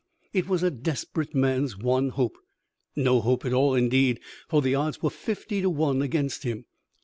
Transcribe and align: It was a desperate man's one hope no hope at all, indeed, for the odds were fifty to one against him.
It 0.33 0.49
was 0.49 0.63
a 0.63 0.71
desperate 0.71 1.35
man's 1.35 1.77
one 1.77 2.09
hope 2.09 2.35
no 2.95 3.21
hope 3.21 3.45
at 3.45 3.53
all, 3.53 3.75
indeed, 3.75 4.19
for 4.49 4.59
the 4.59 4.73
odds 4.73 5.03
were 5.03 5.11
fifty 5.11 5.61
to 5.61 5.69
one 5.69 6.01
against 6.01 6.41
him. 6.41 6.65